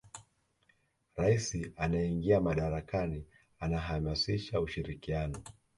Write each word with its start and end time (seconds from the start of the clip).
rais 1.15 1.53
anayeingia 1.75 2.41
madarakani 2.41 3.25
anahamasisha 3.59 4.61
ushirikiano 4.61 5.39